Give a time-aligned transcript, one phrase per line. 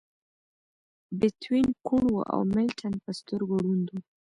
[1.19, 3.95] بیتووین کوڼ و او ملټن په سترګو ړوند و